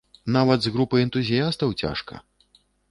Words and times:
Нават 0.35 0.59
з 0.63 0.71
групай 0.77 1.05
энтузіястаў 1.09 1.77
цяжка! 1.85 2.13